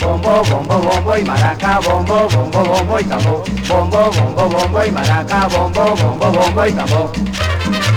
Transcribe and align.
bombo, 0.00 0.42
bombo, 0.44 0.78
bombo 0.78 1.16
y 1.16 1.24
maraca, 1.24 1.80
bombo, 1.80 2.28
bombo, 2.28 2.64
bombo 2.64 3.00
y 3.00 3.04
tambor, 3.04 3.44
bombo, 3.68 4.10
bombo, 4.10 4.48
bombo 4.48 4.84
y 4.84 4.90
maraca, 4.90 5.48
bombo, 5.48 5.96
bombo, 5.96 6.30
bombo 6.30 6.66
y 6.66 6.72
tambor. 6.72 7.95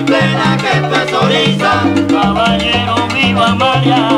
Plena, 0.00 0.56
que 0.56 0.70
esto 0.78 0.96
es 1.02 1.12
orisa. 1.12 1.82
Caballero, 2.08 2.94
viva 3.12 3.54
María, 3.54 4.08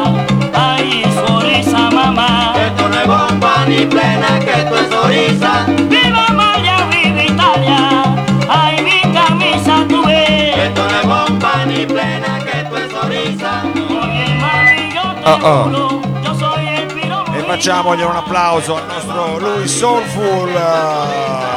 ay, 0.55 1.03
es 1.05 1.31
Orisa 1.31 1.91
mamá. 1.91 2.55
Esto 2.67 2.89
no 2.89 3.01
es 3.01 3.07
bomba 3.07 3.65
ni 3.69 3.87
plena, 3.87 4.39
que 4.41 4.53
esto 4.53 4.77
es 4.79 4.93
orisa. 4.93 5.67
Viva 5.89 6.27
María, 6.29 6.87
viva 6.91 7.23
Italia, 7.23 8.03
ay, 8.49 8.83
mi 8.83 9.01
camisa 9.13 9.85
tú 9.89 10.05
ves. 10.07 10.57
Esto 10.57 10.83
no 10.89 11.01
es 11.01 11.07
bomba 11.07 11.65
ni 11.67 11.87
plena, 11.87 12.39
que 12.45 12.61
esto 12.61 12.77
es 12.77 12.93
orisa. 12.95 13.63
Oye, 13.75 14.35
mami, 14.41 14.95
yo 14.95 15.03
te 15.15 15.31
Oh, 15.31 15.39
oh. 15.43 15.65
juro, 15.65 16.03
yo 16.23 16.35
soy 16.35 16.67
el 16.69 16.87
piromo. 16.89 17.35
E 17.37 17.43
facciamogli 17.43 18.03
un 18.03 18.17
applauso 18.17 18.77
al 18.77 18.87
nostro 18.87 19.39
Louis 19.41 19.71
Soulful. 19.71 20.51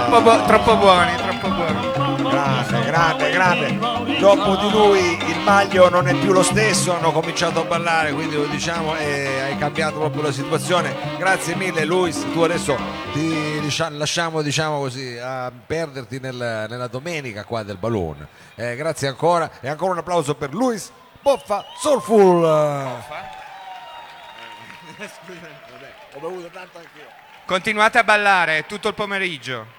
Troppo, 0.10 0.32
troppo 0.48 0.76
buoni, 0.78 1.12
troppo 1.18 1.48
buoni. 1.56 1.88
Grande, 2.30 2.86
grande, 2.86 3.32
grande. 3.32 3.89
Dopo 4.20 4.58
di 4.58 4.70
lui 4.70 5.00
il 5.30 5.40
maglio 5.40 5.90
non 5.90 6.08
è 6.08 6.14
più 6.14 6.34
lo 6.34 6.44
stesso, 6.44 6.94
hanno 6.94 7.12
cominciato 7.14 7.62
a 7.62 7.64
ballare, 7.64 8.12
quindi 8.12 8.36
diciamo 8.50 8.96
e 8.98 9.40
hai 9.42 9.58
cambiato 9.58 9.98
proprio 9.98 10.24
la 10.24 10.32
situazione. 10.34 10.94
Grazie 11.18 11.56
mille 11.56 11.86
Luis, 11.86 12.26
tu 12.34 12.42
adesso 12.42 12.78
ti 13.14 13.62
lascia- 13.64 13.90
lasciamo 13.90 14.42
diciamo 14.42 14.80
così 14.80 15.18
a 15.18 15.50
perderti 15.66 16.20
nel- 16.20 16.66
nella 16.70 16.88
domenica 16.88 17.46
qua 17.46 17.64
del 17.64 17.78
Balloon. 17.78 18.28
Eh, 18.56 18.76
grazie 18.76 19.08
ancora 19.08 19.50
e 19.62 19.70
ancora 19.70 19.94
un 19.94 20.00
applauso 20.00 20.36
per 20.36 20.54
Luis 20.54 20.92
Boffa 21.22 21.66
Soulful. 21.80 22.42
Vabbè, 25.00 25.94
ho 26.16 26.20
bevuto 26.20 26.50
tanto 26.52 26.78
anch'io. 26.78 27.08
Continuate 27.46 27.98
a 27.98 28.04
ballare 28.04 28.66
tutto 28.68 28.90
il 28.90 28.94
pomeriggio. 28.94 29.78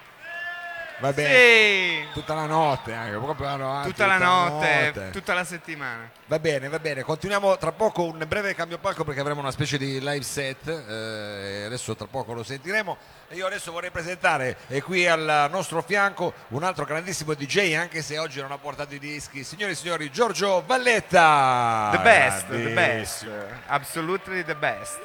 Va 1.00 1.12
bene. 1.12 1.34
Sì. 1.34 2.12
Tutta 2.12 2.34
la 2.34 2.44
notte 2.44 2.92
anche, 2.92 3.16
proprio 3.16 3.46
la 3.46 3.56
notte, 3.56 3.88
Tutta 3.88 4.06
la 4.06 4.18
notte, 4.18 5.08
tutta 5.12 5.32
la 5.32 5.44
settimana. 5.44 6.10
Va 6.26 6.38
bene, 6.38 6.68
va 6.68 6.78
bene, 6.78 7.02
continuiamo 7.02 7.56
tra 7.56 7.72
poco 7.72 8.04
un 8.04 8.22
breve 8.28 8.54
cambio 8.54 8.78
palco 8.78 9.02
perché 9.04 9.20
avremo 9.20 9.40
una 9.40 9.50
specie 9.50 9.78
di 9.78 9.98
live 9.98 10.22
set, 10.22 10.68
eh, 10.68 11.64
adesso 11.64 11.96
tra 11.96 12.06
poco 12.06 12.34
lo 12.34 12.42
sentiremo 12.42 12.96
e 13.28 13.36
io 13.36 13.46
adesso 13.46 13.72
vorrei 13.72 13.90
presentare 13.90 14.58
eh, 14.68 14.82
qui 14.82 15.06
al 15.06 15.48
nostro 15.50 15.82
fianco 15.82 16.32
un 16.48 16.62
altro 16.62 16.84
grandissimo 16.84 17.34
DJ 17.34 17.74
anche 17.74 18.02
se 18.02 18.18
oggi 18.18 18.40
non 18.40 18.52
ha 18.52 18.58
portato 18.58 18.94
i 18.94 18.98
dischi, 18.98 19.42
signori 19.42 19.72
e 19.72 19.76
signori 19.76 20.10
Giorgio 20.10 20.62
Valletta! 20.66 21.90
The 21.92 22.02
best, 22.02 22.46
the 22.48 22.72
best. 22.72 23.26
Absolutely 23.66 24.44
the 24.44 24.54
best. 24.54 24.98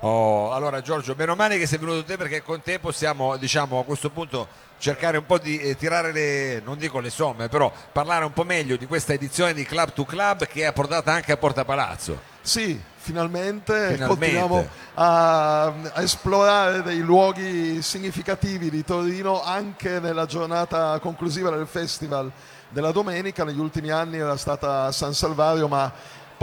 Oh, 0.00 0.52
allora 0.52 0.80
Giorgio, 0.80 1.14
meno 1.16 1.34
male 1.34 1.58
che 1.58 1.66
sei 1.66 1.78
venuto 1.78 2.04
te 2.04 2.16
perché 2.16 2.42
con 2.42 2.60
te 2.60 2.78
possiamo, 2.78 3.36
diciamo, 3.36 3.78
a 3.78 3.84
questo 3.84 4.10
punto 4.10 4.48
cercare 4.78 5.16
un 5.16 5.26
po' 5.26 5.38
di 5.38 5.60
eh, 5.60 5.76
tirare 5.76 6.10
le, 6.10 6.60
non 6.64 6.76
dico 6.76 6.98
le 6.98 7.10
somme, 7.10 7.48
però 7.48 7.72
parlare 7.92 8.24
un 8.24 8.32
po' 8.32 8.42
meglio 8.42 8.76
di 8.76 8.86
questa 8.86 9.12
edizione 9.12 9.54
di 9.54 9.64
Club 9.64 9.92
to 9.92 10.04
Club 10.04 10.46
che 10.46 10.66
è 10.66 10.72
portata 10.72 11.12
anche 11.12 11.30
a 11.30 11.36
Porta 11.36 11.64
Palazzo. 11.64 12.30
Sì, 12.40 12.80
finalmente, 12.96 13.72
Finalmente. 13.92 14.06
continuiamo 14.06 14.68
a, 14.94 15.64
a 15.66 16.02
esplorare 16.02 16.82
dei 16.82 16.98
luoghi 16.98 17.80
significativi 17.80 18.70
di 18.70 18.84
Torino 18.84 19.40
anche 19.42 20.00
nella 20.00 20.26
giornata 20.26 20.98
conclusiva 20.98 21.50
del 21.50 21.68
festival 21.68 22.30
della 22.68 22.90
domenica. 22.90 23.44
Negli 23.44 23.60
ultimi 23.60 23.90
anni 23.90 24.18
era 24.18 24.36
stata 24.36 24.90
San 24.90 25.14
Salvario, 25.14 25.68
ma 25.68 25.92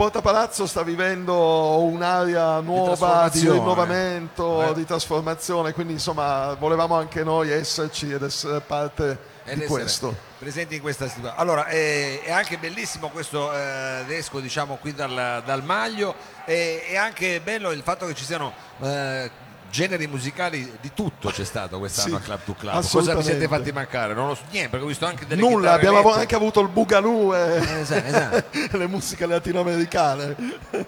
Porta 0.00 0.22
Palazzo 0.22 0.66
sta 0.66 0.82
vivendo 0.82 1.78
un'area 1.80 2.60
nuova 2.60 2.92
di, 2.92 2.96
trasformazione. 2.96 3.58
rinnovamento, 3.58 4.62
Eh. 4.70 4.72
di 4.72 4.86
trasformazione, 4.86 5.72
quindi 5.74 5.92
insomma 5.92 6.54
volevamo 6.54 6.94
anche 6.94 7.22
noi 7.22 7.50
esserci 7.50 8.10
ed 8.10 8.22
essere 8.22 8.62
parte 8.62 9.18
ed 9.44 9.58
di 9.58 9.66
questo. 9.66 10.16
presenti 10.38 10.76
in 10.76 10.80
questa 10.80 11.04
situazione. 11.06 11.38
Allora, 11.38 11.66
eh, 11.66 12.22
è 12.22 12.30
anche 12.30 12.56
bellissimo 12.56 13.10
questo 13.10 13.52
eh, 13.52 14.04
desco, 14.06 14.40
diciamo, 14.40 14.76
qui 14.76 14.94
dal, 14.94 15.42
dal 15.44 15.62
maglio, 15.62 16.14
e 16.46 16.86
è 16.86 16.96
anche 16.96 17.38
bello 17.42 17.70
il 17.70 17.82
fatto 17.82 18.06
che 18.06 18.14
ci 18.14 18.24
siano 18.24 18.54
eh, 18.80 19.30
generi 19.70 20.06
musicali 20.06 20.70
di 20.80 20.90
tutto 20.94 21.30
c'è 21.30 21.44
stato 21.44 21.78
quest'anno 21.78 22.16
Sì, 22.16 22.22
a 22.22 22.24
Club 22.24 22.40
to 22.44 22.54
Club. 22.54 22.88
Cosa 22.88 23.14
vi 23.14 23.22
siete 23.22 23.48
fatti 23.48 23.72
mancare? 23.72 24.14
Non 24.14 24.28
lo 24.28 24.34
so, 24.34 24.42
niente, 24.50 24.68
perché 24.70 24.84
ho 24.84 24.88
visto 24.88 25.06
anche 25.06 25.26
delle 25.26 25.40
Nulla, 25.40 25.72
abbiamo 25.72 25.98
elettriche. 25.98 26.20
anche 26.20 26.34
avuto 26.34 26.60
il 26.60 26.68
Bugaloo 26.68 27.34
e 27.34 27.56
Esatto, 27.80 28.06
esatto. 28.06 28.76
le 28.76 28.86
musiche 28.86 29.26
latinoamericane. 29.26 30.36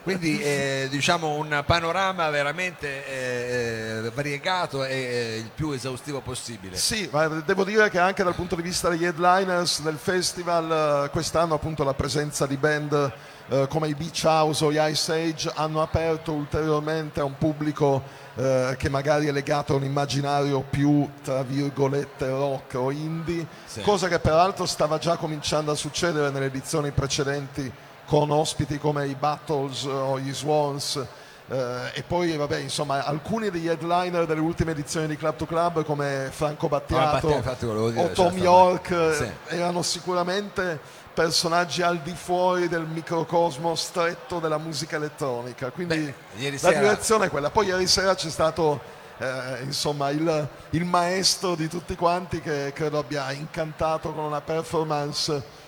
Quindi 0.03 0.41
eh, 0.41 0.89
diciamo 0.91 1.35
un 1.37 1.63
panorama 1.67 2.29
veramente 2.31 3.07
eh, 3.07 4.07
eh, 4.07 4.11
variegato 4.11 4.85
e 4.85 5.37
il 5.39 5.51
più 5.55 5.71
esaustivo 5.73 6.21
possibile. 6.21 6.77
Sì, 6.77 7.09
ma 7.13 7.27
devo 7.29 7.65
dire 7.65 7.89
che 7.91 7.99
anche 7.99 8.23
dal 8.25 8.35
punto 8.35 8.57
di 8.57 8.63
vista 8.63 8.89
degli 8.89 9.05
headliners 9.05 9.83
del 9.83 9.97
festival, 10.01 11.05
eh, 11.07 11.11
quest'anno 11.11 11.55
appunto 11.55 11.85
la 11.85 11.95
presenza 11.95 12.47
di 12.47 12.57
band 12.57 13.13
eh, 13.49 13.67
come 13.69 13.89
i 13.89 13.95
Beach 13.95 14.23
House 14.25 14.65
o 14.65 14.73
gli 14.73 14.79
Ice 14.79 15.13
Age 15.13 15.53
hanno 15.55 15.83
aperto 15.83 16.33
ulteriormente 16.33 17.21
a 17.21 17.25
un 17.25 17.37
pubblico 17.37 18.03
eh, 18.35 18.75
che 18.79 18.89
magari 18.89 19.27
è 19.27 19.33
legato 19.33 19.75
a 19.75 19.77
un 19.77 19.85
immaginario 19.85 20.61
più, 20.69 21.09
tra 21.23 21.43
virgolette, 21.43 22.29
rock 22.29 22.75
o 22.75 22.91
indie, 22.91 23.47
Sì. 23.65 23.83
cosa 23.83 24.09
che 24.09 24.19
peraltro 24.19 24.65
stava 24.67 24.99
già 24.99 25.17
cominciando 25.17 25.71
a 25.71 25.75
succedere 25.75 26.31
nelle 26.31 26.47
edizioni 26.47 26.91
precedenti 26.93 27.71
con 28.07 28.31
ospiti 28.31 28.79
come 28.79 29.07
i 29.07 29.15
Battles 29.15 29.85
o 29.85 30.19
gli 30.19 30.33
Swans. 30.33 31.05
Eh, 31.53 31.91
e 31.99 32.03
poi 32.03 32.35
vabbè 32.35 32.57
insomma 32.61 33.05
alcuni 33.05 33.51
degli 33.51 33.69
headliner 33.69 34.25
delle 34.25 34.41
ultime 34.41 34.71
edizioni 34.71 35.07
di 35.07 35.19
Club 35.19 35.37
to 35.37 35.45
Club 35.45 35.85
come 35.85 36.31
Franco 36.33 36.67
Battiato 36.67 37.13
Battiato, 37.29 37.37
infatti 37.37 37.67
volevo 37.67 37.91
dire, 37.91 38.01
o 38.01 38.03
c'era 38.05 38.15
Tom 38.15 38.31
stato- 38.31 38.43
York 38.43 38.91
eh, 38.91 39.15
Sì. 39.49 39.55
erano 39.57 39.83
sicuramente 39.83 40.81
personaggi 41.13 41.83
al 41.83 41.99
di 41.99 42.15
fuori 42.15 42.69
del 42.69 42.87
microcosmo 42.87 43.75
stretto 43.75 44.39
della 44.39 44.57
musica 44.57 44.97
elettronica 44.97 45.69
quindi 45.71 45.97
Beh, 45.99 46.15
ieri 46.43 46.53
la 46.59 46.69
sera- 46.71 46.81
direzione 46.81 47.27
è 47.27 47.29
quella 47.29 47.51
poi 47.51 47.67
ieri 47.67 47.87
sera 47.87 48.15
c'è 48.15 48.31
stato 48.31 48.81
eh, 49.19 49.63
insomma 49.65 50.09
il, 50.09 50.49
il 50.71 50.85
maestro 50.87 51.55
di 51.55 51.69
tutti 51.69 51.95
quanti 51.97 52.41
che 52.41 52.73
credo 52.75 52.97
abbia 52.99 53.31
incantato 53.33 54.13
con 54.15 54.25
una 54.25 54.41
performance 54.41 55.61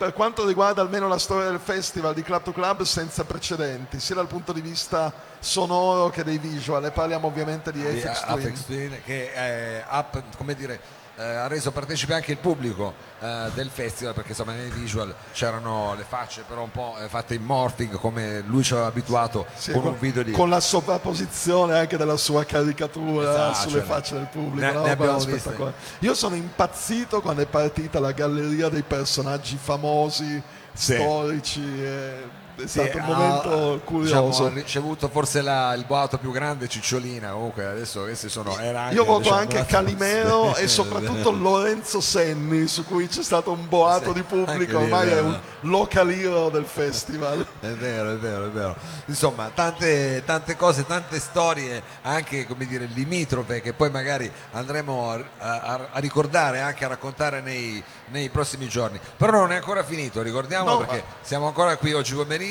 per 0.00 0.14
quanto 0.14 0.46
riguarda 0.46 0.80
almeno 0.80 1.08
la 1.08 1.18
storia 1.18 1.50
del 1.50 1.60
festival 1.60 2.14
di 2.14 2.22
Club 2.22 2.42
to 2.42 2.52
Club 2.52 2.84
senza 2.84 3.24
precedenti, 3.24 4.00
sia 4.00 4.14
dal 4.14 4.28
punto 4.28 4.50
di 4.50 4.62
vista 4.62 5.12
sonoro 5.38 6.08
che 6.08 6.24
dei 6.24 6.38
visual, 6.38 6.82
e 6.86 6.90
parliamo 6.90 7.26
ovviamente 7.26 7.70
di 7.70 7.82
Aphex 7.82 8.20
Twin. 8.22 8.38
Apex 8.38 8.64
Twin, 8.64 9.00
che 9.04 9.82
ha, 9.86 10.06
come 10.38 10.54
dire, 10.54 10.80
eh, 11.20 11.24
ha 11.36 11.46
reso 11.48 11.70
partecipe 11.70 12.14
anche 12.14 12.32
il 12.32 12.38
pubblico 12.38 12.94
eh, 13.20 13.50
del 13.54 13.68
festival 13.68 14.14
perché 14.14 14.30
insomma 14.30 14.52
nei 14.52 14.70
visual 14.70 15.14
c'erano 15.32 15.94
le 15.94 16.04
facce 16.08 16.44
però 16.48 16.62
un 16.62 16.70
po' 16.70 16.96
eh, 16.98 17.08
fatte 17.08 17.34
in 17.34 17.42
morphing 17.42 17.96
come 17.96 18.40
lui 18.46 18.62
ci 18.62 18.72
aveva 18.72 18.88
abituato 18.88 19.44
Sì, 19.54 19.72
con 19.72 19.84
un 19.84 19.98
video 19.98 20.22
di 20.22 20.30
con 20.32 20.48
la 20.48 20.60
sovrapposizione 20.60 21.78
anche 21.78 21.96
della 21.96 22.16
sua 22.16 22.44
caricatura 22.44 23.30
Esatto, 23.30 23.68
sulle 23.68 23.80
cioè, 23.80 23.88
facce 23.88 24.14
del 24.14 24.28
pubblico. 24.30 24.64
ne- 24.64 24.70
una 24.72 24.82
ne 24.82 24.90
abbiamo 24.90 25.18
spettacolare. 25.18 25.74
Io 26.00 26.14
sono 26.14 26.34
impazzito 26.34 27.20
quando 27.20 27.42
è 27.42 27.46
partita 27.46 28.00
la 28.00 28.12
galleria 28.12 28.68
dei 28.68 28.82
personaggi 28.82 29.58
famosi, 29.60 30.42
Sì. 30.72 30.94
storici. 30.94 31.60
e- 31.82 32.38
è 32.62 32.66
Sì, 32.66 32.80
stato 32.80 32.96
un 32.98 33.02
ha- 33.02 33.06
momento 33.06 33.80
curioso. 33.84 34.26
diciamo, 34.30 34.46
ha 34.46 34.52
ricevuto 34.54 35.08
forse 35.08 35.42
la- 35.42 35.72
il 35.74 35.84
boato 35.84 36.18
più 36.18 36.30
grande 36.30 36.68
Cicciolina 36.68 37.30
comunque 37.32 37.64
adesso 37.66 38.02
questi 38.02 38.28
sono 38.28 38.58
era 38.58 38.90
Io 38.90 39.04
voto 39.04 39.20
diciamo, 39.20 39.38
anche 39.40 39.64
Calimero 39.66 40.54
e 40.56 40.68
soprattutto 40.68 41.30
Lorenzo 41.30 42.00
Senni, 42.00 42.66
su 42.66 42.84
cui 42.84 43.06
c'è 43.08 43.22
stato 43.22 43.52
un 43.52 43.68
boato 43.68 44.08
Sì, 44.08 44.12
di 44.14 44.22
pubblico, 44.22 44.78
ormai 44.78 45.08
è 45.08 45.10
è 45.10 45.14
vero. 45.14 45.26
un 45.26 45.40
local 45.62 46.10
hero 46.10 46.48
del 46.50 46.64
festival. 46.64 47.46
È 47.60 47.66
vero, 47.68 48.12
è 48.12 48.16
vero, 48.16 48.46
è 48.46 48.50
vero. 48.50 48.74
Insomma, 49.06 49.50
tante, 49.54 50.22
tante 50.24 50.56
cose, 50.56 50.86
tante 50.86 51.18
storie 51.20 51.82
anche 52.02 52.46
come 52.46 52.66
dire 52.66 52.86
limitrofe 52.86 53.60
che 53.60 53.72
poi 53.74 53.90
magari 53.90 54.30
andremo 54.52 55.10
a, 55.10 55.20
a- 55.38 55.88
a 55.92 55.98
ricordare, 55.98 56.60
anche 56.60 56.84
a 56.84 56.88
raccontare 56.88 57.40
nei, 57.40 57.82
nei 58.08 58.28
prossimi 58.30 58.66
giorni. 58.68 58.98
Però 59.16 59.32
non 59.32 59.52
è 59.52 59.56
ancora 59.56 59.82
finito, 59.84 60.22
ricordiamo 60.22 60.70
No, 60.70 60.78
perché 60.78 60.96
ma- 61.06 61.14
siamo 61.22 61.46
ancora 61.46 61.76
qui 61.76 61.92
oggi 61.92 62.14
pomeriggio, 62.14 62.48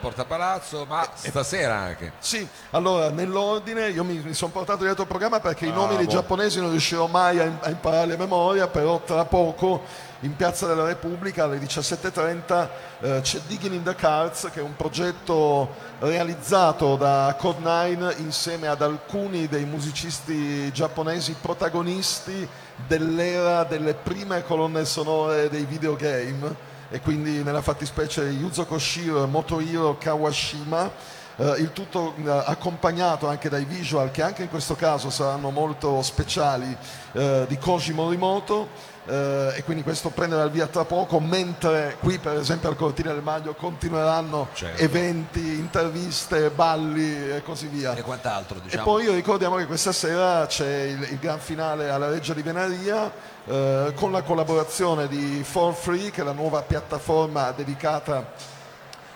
Porta 0.00 0.24
Palazzo, 0.24 0.84
ma 0.88 1.06
stasera 1.14 1.74
anche. 1.76 2.12
Sì, 2.18 2.46
allora 2.70 3.10
nell'ordine 3.10 3.88
io 3.88 4.04
mi, 4.04 4.18
mi 4.18 4.34
sono 4.34 4.50
portato 4.52 4.84
dietro 4.84 5.02
il 5.02 5.08
programma 5.08 5.40
perché 5.40 5.66
i 5.66 5.70
Ah, 5.70 5.74
nomi 5.74 5.96
dei 5.96 6.06
boh. 6.06 6.12
giapponesi 6.12 6.60
non 6.60 6.70
riuscirò 6.70 7.06
mai 7.06 7.38
a, 7.38 7.50
a 7.60 7.70
imparare 7.70 8.14
a 8.14 8.16
memoria, 8.16 8.66
però 8.68 9.00
tra 9.04 9.24
poco 9.24 9.82
in 10.20 10.34
Piazza 10.34 10.66
della 10.66 10.84
Repubblica 10.84 11.44
alle 11.44 11.58
17.30 11.58 12.68
eh, 13.00 13.20
c'è 13.22 13.38
Digging 13.46 13.74
in 13.74 13.82
the 13.84 13.94
Cards 13.94 14.48
che 14.52 14.58
è 14.58 14.62
un 14.62 14.74
progetto 14.74 15.72
realizzato 16.00 16.96
da 16.96 17.36
Code9 17.40 18.18
insieme 18.18 18.66
ad 18.66 18.82
alcuni 18.82 19.46
dei 19.46 19.64
musicisti 19.64 20.72
giapponesi 20.72 21.36
protagonisti 21.40 22.48
dell'era 22.86 23.62
delle 23.62 23.94
prime 23.94 24.42
colonne 24.44 24.84
sonore 24.84 25.48
dei 25.48 25.64
videogame 25.64 26.66
e 26.90 27.00
quindi 27.00 27.42
nella 27.42 27.60
fattispecie 27.60 28.22
Yuzo 28.22 28.64
Koshiro 28.64 29.26
Motohiro 29.26 29.96
Kawashima 29.98 30.90
eh, 31.38 31.54
il 31.58 31.72
tutto 31.72 32.14
eh, 32.16 32.28
accompagnato 32.46 33.26
anche 33.28 33.48
dai 33.48 33.64
visual 33.64 34.10
che 34.10 34.22
anche 34.22 34.42
in 34.42 34.48
questo 34.50 34.74
caso 34.76 35.08
saranno 35.10 35.50
molto 35.50 36.02
speciali 36.02 36.76
eh, 37.12 37.44
di 37.48 37.56
Koji 37.58 37.92
Morimoto 37.92 38.68
eh, 39.06 39.54
e 39.56 39.62
quindi 39.64 39.82
questo 39.82 40.10
prenderà 40.10 40.42
il 40.42 40.50
via 40.50 40.66
tra 40.66 40.84
poco 40.84 41.18
mentre 41.20 41.96
qui 42.00 42.18
per 42.18 42.36
esempio 42.36 42.68
al 42.68 42.76
Cortile 42.76 43.12
del 43.14 43.22
Maglio 43.22 43.54
continueranno 43.54 44.48
Certo. 44.52 44.82
eventi, 44.82 45.40
interviste, 45.40 46.50
balli 46.50 47.30
e 47.32 47.42
così 47.42 47.68
via. 47.68 47.94
E 47.94 48.02
quant'altro, 48.02 48.58
E 48.58 48.62
diciamo. 48.64 48.82
poi 48.82 49.08
ricordiamo 49.10 49.56
che 49.56 49.64
questa 49.66 49.92
sera 49.92 50.44
c'è 50.46 50.82
il, 50.82 51.02
il 51.12 51.18
gran 51.18 51.38
finale 51.38 51.88
alla 51.88 52.10
Reggia 52.10 52.34
di 52.34 52.42
Venaria 52.42 53.10
eh, 53.46 53.92
con 53.94 54.12
la 54.12 54.20
collaborazione 54.22 55.08
di 55.08 55.42
For 55.42 55.72
Free, 55.72 56.10
che 56.10 56.20
è 56.20 56.24
la 56.24 56.32
nuova 56.32 56.60
piattaforma 56.60 57.50
dedicata 57.52 58.30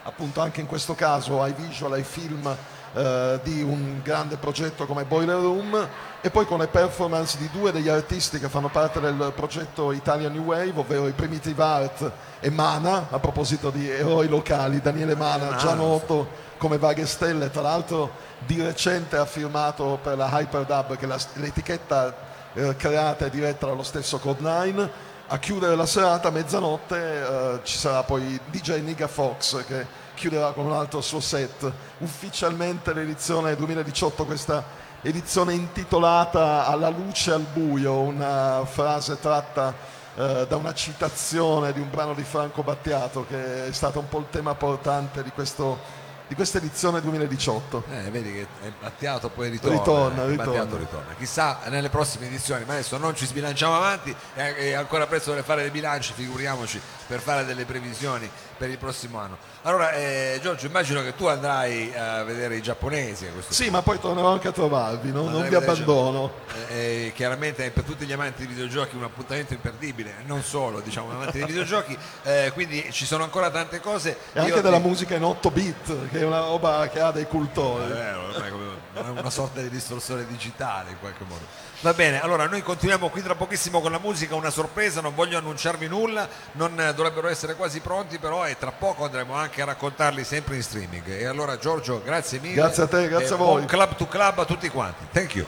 appunto 0.03 0.41
anche 0.41 0.61
in 0.61 0.67
questo 0.67 0.95
caso 0.95 1.43
ai 1.43 1.55
visual, 1.57 1.93
ai 1.93 2.03
film 2.03 2.57
eh, 2.95 3.41
di 3.43 3.63
un 3.63 4.01
grande 4.03 4.37
progetto 4.37 4.85
come 4.87 5.05
Boiler 5.05 5.37
Room 5.37 5.89
e 6.21 6.31
poi 6.31 6.45
con 6.45 6.59
le 6.59 6.67
performance 6.67 7.39
di 7.39 7.49
due 7.51 7.73
degli 7.73 7.89
artisti 7.89 8.39
che 8.39 8.49
fanno 8.49 8.69
parte 8.69 9.01
del 9.01 9.33
progetto 9.35 9.93
Italian 9.93 10.33
New 10.33 10.45
Wave, 10.45 10.73
ovvero 10.77 11.09
i 11.09 11.13
Primitive 11.13 11.63
Art 11.63 12.13
e 12.41 12.51
Mana, 12.51 13.07
a 13.11 13.19
proposito 13.19 13.71
di 13.71 13.89
eroi 13.89 14.29
locali, 14.29 14.81
Daniele 14.81 15.17
Mana, 15.17 15.57
già 15.57 15.75
noto 15.75 16.51
come 16.59 16.79
Vaghe 16.79 17.07
Stelle, 17.07 17.51
tra 17.51 17.63
l'altro 17.63 18.11
di 18.39 18.61
recente 18.61 19.17
ha 19.17 19.25
firmato 19.25 19.99
per 20.03 20.17
la 20.17 20.29
Hyperdub, 20.31 20.97
che 20.97 21.07
è 21.07 21.17
l'etichetta 21.35 22.15
eh, 22.55 22.77
creata 22.77 23.27
e 23.27 23.31
diretta 23.31 23.67
dallo 23.67 23.83
stesso 23.83 24.21
Code9. 24.23 24.89
A 25.29 25.39
chiudere 25.39 25.77
la 25.77 25.87
serata, 25.87 26.29
a 26.29 26.31
mezzanotte, 26.31 26.97
eh, 26.97 27.61
ci 27.63 27.79
sarà 27.79 28.03
poi 28.03 28.39
DJ 28.51 28.83
Niga 28.83 29.09
Fox 29.09 29.65
che 29.65 29.87
chiuderà 30.15 30.53
con 30.53 30.67
un 30.67 30.73
altro 30.73 31.01
suo 31.01 31.21
set. 31.21 31.71
Ufficialmente 31.99 32.93
l'edizione 32.93 33.57
2018, 33.57 34.27
questa 34.27 34.63
edizione 35.01 35.55
intitolata 35.55 36.67
Alla 36.67 36.91
luce 36.91 37.33
al 37.33 37.47
buio, 37.51 38.01
una 38.01 38.65
frase 38.67 39.19
tratta 39.19 39.75
eh, 40.15 40.47
da 40.47 40.57
una 40.57 40.75
citazione 40.75 41.73
di 41.73 41.81
un 41.81 41.89
brano 41.91 42.13
di 42.13 42.25
Franco 42.25 42.63
Battiato 42.63 43.25
che 43.27 43.69
è 43.69 43.73
stato 43.73 43.99
un 43.99 44.09
po' 44.09 44.19
il 44.19 44.27
tema 44.29 44.55
portante 44.55 45.23
di, 45.23 45.31
questo- 45.31 46.01
di 46.33 46.39
questa 46.39 46.57
edizione 46.57 47.03
2018. 47.03 47.85
Eh, 47.91 48.11
vedi 48.11 48.33
che 48.33 48.47
è 48.63 48.73
Battiato 48.81 49.29
poi 49.29 49.51
ritorna. 49.51 49.77
Ritorna, 49.77 50.23
eh, 50.23 50.29
ritorna. 50.29 50.45
Battiato 50.53 50.77
ritorna. 50.79 51.15
Chissà 51.19 51.59
nelle 51.67 51.91
prossime 51.91 52.27
edizioni, 52.27 52.65
ma 52.65 52.73
adesso 52.73 52.97
non 52.97 53.15
ci 53.15 53.27
sbilanciamo 53.27 53.77
avanti, 53.77 54.17
è, 54.35 54.55
è 54.55 54.73
ancora 54.73 55.07
presto 55.07 55.35
per 55.35 55.45
fare 55.45 55.61
dei 55.61 55.71
bilanci, 55.71 56.15
figuriamoci 56.15 56.81
per 57.07 57.21
fare 57.21 57.45
delle 57.45 57.67
previsioni 57.67 58.31
per 58.57 58.71
il 58.71 58.79
prossimo 58.79 59.19
anno. 59.19 59.37
Allora, 59.63 59.93
eh, 59.93 60.39
Giorgio, 60.43 60.67
immagino 60.67 61.03
che 61.03 61.15
tu 61.15 61.27
andrai 61.27 61.95
a 61.95 62.23
vedere 62.23 62.57
i 62.57 62.63
giapponesi 62.63 63.27
a 63.27 63.31
questo 63.31 63.53
Sì, 63.53 63.71
ma 63.71 63.83
poi 63.83 63.99
tornerò 63.99 64.33
anche 64.33 64.49
a 64.49 64.53
trovarvi, 64.53 65.13
no? 65.13 65.29
non 65.29 65.47
vi 65.49 65.55
abbandono. 65.55 66.33
Eh, 66.69 67.07
eh, 67.07 67.13
chiaramente 67.15 67.71
per 67.71 67.83
tutti 67.83 68.07
gli 68.07 68.13
amanti 68.13 68.47
di 68.47 68.55
videogiochi 68.55 68.97
un 68.97 69.03
appuntamento 69.03 69.53
imperdibile, 69.53 70.15
non 70.27 70.43
solo, 70.43 70.81
diciamo, 70.81 71.11
amanti 71.11 71.39
di 71.39 71.45
videogiochi, 71.45 71.97
eh, 72.23 72.51
quindi 72.55 72.89
ci 72.91 73.05
sono 73.05 73.25
ancora 73.25 73.51
tante 73.51 73.81
cose. 73.81 74.17
E 74.33 74.39
anche 74.39 74.53
Io 74.53 74.61
della 74.63 74.81
ti- 74.81 74.87
musica 74.87 75.15
in 75.17 75.25
8 75.25 75.51
bit, 75.51 76.09
che 76.11 76.22
è 76.23 76.27
una 76.27 76.41
roba 76.41 76.89
che 76.89 77.01
ha 77.01 77.11
dei 77.11 77.25
È 77.25 77.29
cultori. 77.29 77.93
vero, 77.93 78.29
ormai 78.35 78.51
come- 78.51 78.71
è 78.95 79.09
una 79.21 79.31
sorta 79.31 79.61
di 79.61 79.69
distorsione 79.71 80.27
digitale 80.27 80.91
in 80.91 80.99
qualche 80.99 81.25
modo. 81.25 81.45
Va 81.81 81.93
bene, 81.95 82.21
allora 82.23 82.47
noi 82.47 82.63
continuiamo 82.63 83.09
qui 83.09 83.23
tra 83.23 83.35
pochissimo 83.35 83.81
con 83.81 83.91
la 83.91 83.99
musica, 83.99 84.35
una 84.37 84.51
sorpresa, 84.51 85.01
non 85.01 85.15
voglio 85.15 85.39
annunciarvi 85.39 85.89
nulla, 85.89 86.29
non 86.53 86.79
eh, 86.81 86.95
dovrebbero 86.95 87.29
essere 87.29 87.57
quasi 87.57 87.81
pronti 87.81 88.19
però 88.19 88.47
e 88.47 88.57
tra 88.57 88.71
poco 88.71 89.05
andremo 89.05 89.35
anche 89.35 89.63
a 89.63 89.65
raccontarli 89.65 90.23
sempre 90.23 90.55
in 90.57 90.63
streaming. 90.63 91.09
E 91.09 91.25
allora 91.27 91.59
Giorgio, 91.59 92.01
grazie 92.05 92.39
mille. 92.39 92.55
Grazie 92.55 92.85
a 92.85 92.87
te, 92.87 93.09
grazie 93.09 93.31
E 93.31 93.33
a 93.33 93.37
voi. 93.37 93.47
buon 93.55 93.65
club 93.67 93.97
to 93.97 94.07
club 94.07 94.39
a 94.39 94.45
tutti 94.45 94.69
quanti. 94.69 95.07
Thank 95.11 95.35
you. 95.35 95.47